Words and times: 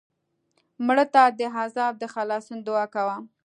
مړه 0.85 1.05
ته 1.13 1.23
د 1.37 1.39
عذاب 1.57 1.93
د 1.99 2.03
خلاصون 2.13 2.57
دعا 2.67 2.85
کوو 2.95 3.17